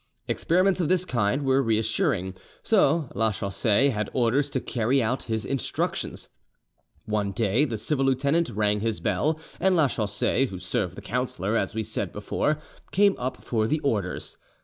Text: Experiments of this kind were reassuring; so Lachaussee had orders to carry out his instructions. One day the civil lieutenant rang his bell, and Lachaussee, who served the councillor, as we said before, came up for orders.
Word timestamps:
Experiments 0.27 0.79
of 0.81 0.89
this 0.89 1.05
kind 1.05 1.45
were 1.45 1.61
reassuring; 1.61 2.33
so 2.63 3.07
Lachaussee 3.13 3.91
had 3.91 4.09
orders 4.13 4.49
to 4.49 4.59
carry 4.59 4.99
out 4.99 5.21
his 5.29 5.45
instructions. 5.45 6.27
One 7.05 7.31
day 7.31 7.65
the 7.65 7.77
civil 7.77 8.05
lieutenant 8.07 8.49
rang 8.49 8.79
his 8.79 8.99
bell, 8.99 9.39
and 9.59 9.75
Lachaussee, 9.75 10.47
who 10.47 10.57
served 10.57 10.95
the 10.95 11.01
councillor, 11.03 11.55
as 11.55 11.75
we 11.75 11.83
said 11.83 12.11
before, 12.11 12.59
came 12.91 13.15
up 13.19 13.43
for 13.43 13.69
orders. 13.83 14.37